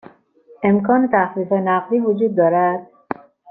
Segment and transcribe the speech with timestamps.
[0.63, 2.87] امکان تخفیف نقدی وجود دارد؟